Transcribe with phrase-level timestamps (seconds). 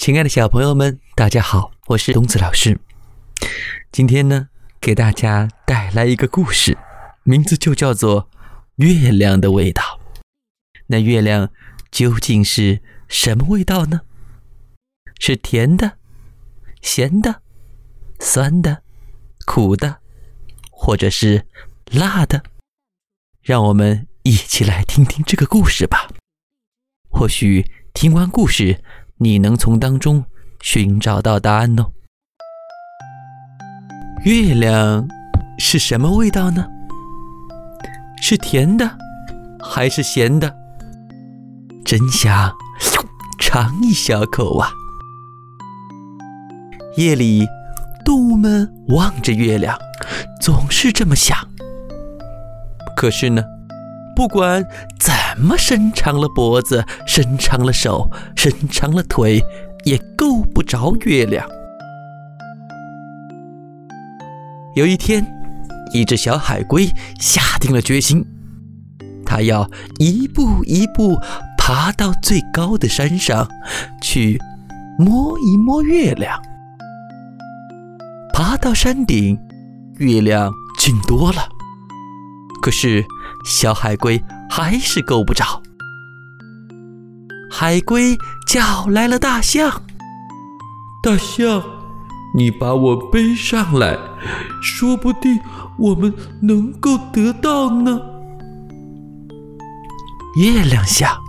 [0.00, 2.80] 亲爱的小朋友们，大家好，我是东子老师。
[3.92, 4.48] 今天呢，
[4.80, 6.78] 给大家带来一个故事，
[7.22, 8.22] 名字就叫做
[8.76, 10.00] 《月亮的味道》。
[10.86, 11.50] 那月亮
[11.90, 14.00] 究竟是什么味道呢？
[15.18, 15.98] 是甜的、
[16.80, 17.42] 咸的、
[18.20, 18.82] 酸的、
[19.44, 19.98] 苦的，
[20.70, 21.46] 或者是
[21.90, 22.42] 辣的？
[23.42, 26.08] 让我们一起来听听这个故事吧。
[27.10, 28.82] 或许听完故事，
[29.22, 30.24] 你能从当中
[30.62, 31.84] 寻找到答案哦。
[34.24, 35.06] 月亮
[35.58, 36.66] 是什么味道呢？
[38.22, 38.90] 是甜的，
[39.62, 40.56] 还是咸的？
[41.84, 42.50] 真想，
[43.38, 44.70] 尝一小口啊！
[46.96, 47.46] 夜里，
[48.06, 49.78] 动物们望着月亮，
[50.40, 51.36] 总是这么想。
[52.96, 53.44] 可是呢？
[54.20, 54.62] 不管
[54.98, 59.42] 怎么伸长了脖子，伸长了手，伸长了腿，
[59.86, 61.48] 也够不着月亮。
[64.74, 65.26] 有一天，
[65.94, 66.86] 一只小海龟
[67.18, 68.22] 下定了决心，
[69.24, 69.66] 它要
[69.98, 71.16] 一步一步
[71.56, 73.48] 爬到最高的山上
[74.02, 74.38] 去
[74.98, 76.38] 摸一摸月亮。
[78.34, 79.40] 爬到山顶，
[79.96, 81.48] 月亮近多了，
[82.60, 83.02] 可是。
[83.50, 85.60] 小海龟还是够不着。
[87.50, 89.82] 海龟叫来了大象
[91.02, 91.60] ：“大象，
[92.36, 93.98] 你把我背上来，
[94.62, 95.40] 说不定
[95.76, 98.00] 我们能够得到呢。”
[100.40, 101.20] 月亮笑：“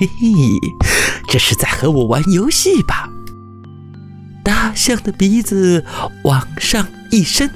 [0.00, 0.58] 嘿嘿，
[1.28, 3.08] 这是在和我玩游戏吧？”
[4.42, 5.84] 大象的鼻子
[6.24, 7.48] 往上一伸，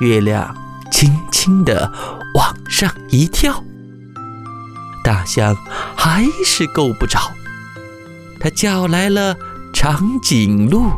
[0.00, 0.54] 月亮
[0.90, 1.92] 轻轻的。
[2.34, 3.62] 往上一跳，
[5.04, 5.56] 大象
[5.96, 7.18] 还是够不着。
[8.40, 9.34] 他叫来了
[9.72, 10.90] 长颈鹿：“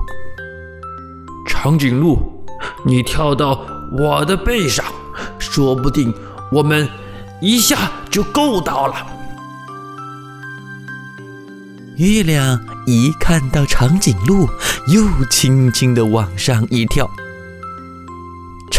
[1.47, 2.45] 长颈鹿，
[2.85, 3.61] 你跳到
[3.97, 4.85] 我的背上，
[5.39, 6.13] 说不定
[6.51, 6.89] 我们
[7.43, 9.07] 一下就够到了。”
[11.99, 14.49] 月亮一看到长颈鹿，
[14.89, 17.09] 又轻轻地往上一跳。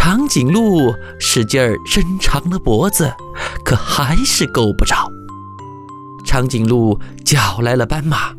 [0.01, 3.13] 长颈鹿使劲儿伸长了脖子，
[3.65, 4.95] 可还是够不着。
[6.25, 8.33] 长颈鹿叫来了斑马：“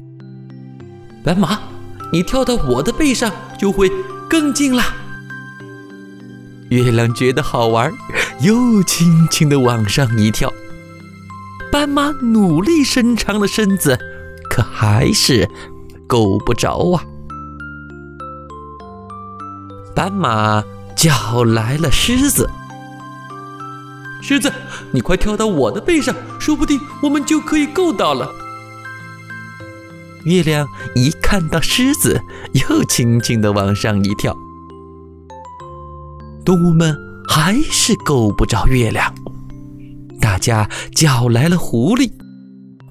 [1.23, 1.59] 斑马，
[2.11, 3.93] 你跳到我的背上就会
[4.27, 4.87] 更近啦。”
[6.71, 7.93] 月亮觉得好玩，
[8.41, 10.51] 又轻轻地往上一跳。
[11.71, 13.99] 斑马努力伸长了身子，
[14.49, 15.47] 可还是
[16.07, 17.05] 够不着啊。
[19.95, 20.65] 斑马。
[21.01, 22.47] 叫来了狮子，
[24.21, 24.53] 狮子，
[24.93, 28.31] 你快跳到我的背上，说不定我们就可以够到了。
[30.27, 32.21] 月亮一看到狮子，
[32.53, 34.37] 又轻轻地往上一跳。
[36.45, 36.95] 动物们
[37.27, 39.15] 还是够不着月亮，
[40.21, 42.13] 大家叫来了狐狸，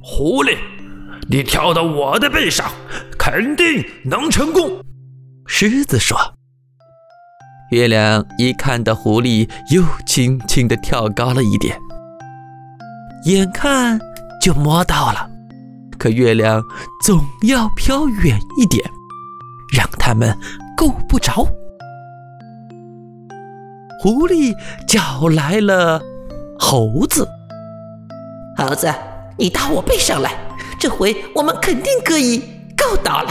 [0.02, 0.58] 狐狸，
[1.30, 2.72] 你跳到我的背上，
[3.20, 4.84] 肯定能成功。
[5.46, 6.39] 狮子说。
[7.70, 11.78] 月亮一看到狐狸，又轻轻地跳高了一点，
[13.26, 14.00] 眼看
[14.42, 15.30] 就摸到了，
[16.00, 16.64] 可月亮
[17.06, 18.84] 总要飘远一点，
[19.72, 20.36] 让他们
[20.76, 21.48] 够不着。
[24.02, 24.56] 狐狸
[24.88, 26.02] 叫来了
[26.58, 27.28] 猴子
[28.58, 28.92] ：“猴子，
[29.38, 30.32] 你到我背上来，
[30.80, 32.40] 这回我们肯定可以
[32.76, 33.30] 够到了。”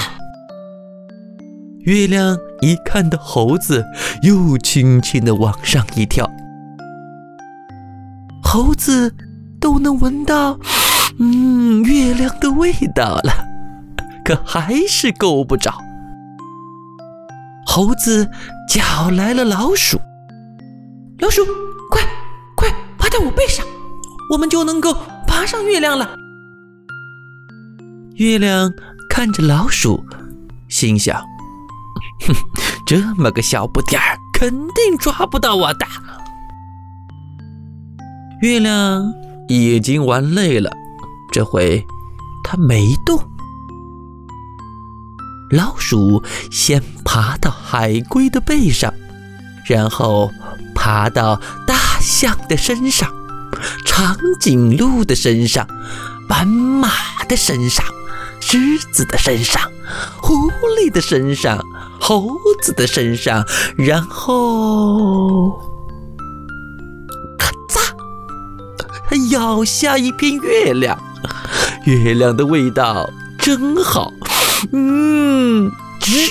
[1.87, 3.85] 月亮一看到猴子，
[4.23, 6.31] 又轻轻地往上一跳。
[8.43, 9.15] 猴子
[9.61, 10.59] 都能闻到，
[11.19, 13.33] 嗯，月亮的味道了，
[14.25, 15.73] 可还是够不着。
[17.67, 18.29] 猴子
[18.69, 20.01] 叫来了老鼠
[21.21, 21.45] ：“老鼠，
[21.91, 22.03] 快
[22.57, 22.69] 快
[22.99, 23.65] 爬到我背上，
[24.33, 26.17] 我们就能够爬上月亮了。”
[28.17, 28.73] 月亮
[29.11, 30.03] 看着老鼠，
[30.69, 31.23] 心想。
[32.27, 32.35] 哼，
[32.87, 35.87] 这么个小不点儿，肯定抓不到我的。
[38.43, 39.13] 月亮
[39.49, 40.71] 已经玩累了，
[41.33, 41.85] 这回
[42.45, 43.19] 它没动。
[45.51, 48.93] 老鼠先爬到海龟的背上，
[49.67, 50.31] 然后
[50.75, 53.11] 爬到大象的身上、
[53.85, 55.67] 长颈鹿的身上、
[56.29, 56.91] 斑马
[57.29, 57.85] 的身上、
[58.41, 59.61] 狮子的身上、
[60.23, 61.65] 狐狸的身上。
[62.01, 62.29] 猴
[62.63, 63.45] 子的身上，
[63.77, 65.51] 然后
[67.39, 67.93] 咔嚓，
[69.09, 70.99] 它咬下一片月亮。
[71.85, 73.09] 月亮的味道
[73.39, 74.13] 真好，
[74.73, 76.31] 嗯，吱。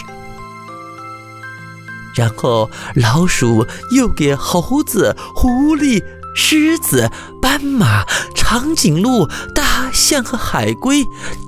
[2.16, 6.04] 然后老鼠又给猴子、狐狸、
[6.36, 7.10] 狮子、
[7.42, 8.04] 斑马、
[8.36, 11.04] 长颈鹿、大象和海龟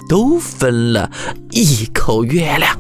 [0.08, 1.12] 都分了
[1.52, 2.79] 一口月亮。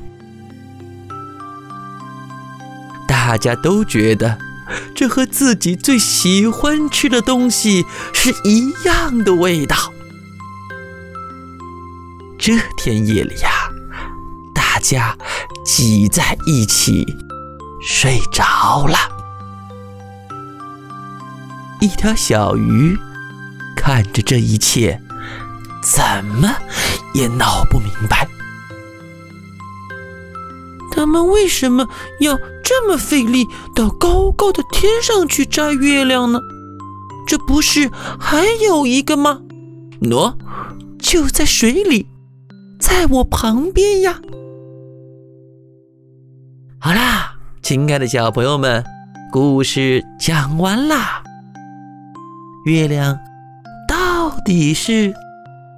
[3.29, 4.39] 大家都觉得
[4.95, 9.93] 这和自己最喜欢吃的东西是一样的味道。
[12.39, 13.69] 这天夜里呀，
[14.51, 15.15] 大家
[15.63, 17.05] 挤在一起。
[17.79, 18.97] 睡着了，
[21.81, 22.97] 一条小鱼
[23.75, 24.99] 看着这一切，
[25.83, 26.51] 怎么
[27.13, 28.27] 也闹不明白，
[30.99, 31.87] 他们为什么
[32.19, 36.41] 要这么费力到高高的天上去摘月亮呢？
[37.25, 39.39] 这不是还有一个吗？
[40.01, 40.35] 喏，
[40.99, 42.05] 就在水里，
[42.81, 44.19] 在我旁边呀。
[46.81, 47.37] 好啦。
[47.61, 48.83] 亲爱的小朋友们，
[49.31, 51.23] 故事讲完啦。
[52.65, 53.17] 月亮
[53.87, 55.13] 到底是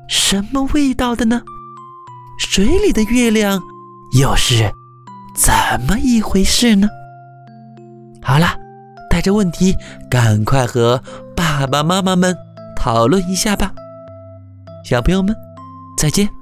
[0.10, 1.44] 什么味道的呢？
[2.40, 3.62] 水里的月亮
[4.18, 4.74] 又是
[5.36, 5.54] 怎
[5.88, 6.88] 么一回事呢？
[8.22, 8.48] 好了，
[9.10, 9.75] 带着问题，
[10.10, 11.01] 赶快和
[11.36, 12.36] 爸爸妈妈们
[12.75, 13.72] 讨论一下吧。
[14.83, 15.36] 小朋友们，
[15.98, 16.41] 再见。